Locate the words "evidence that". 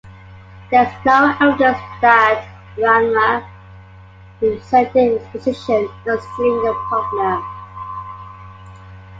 1.39-2.47